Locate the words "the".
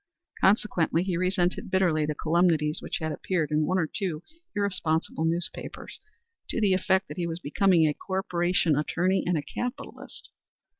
2.07-2.15, 6.59-6.73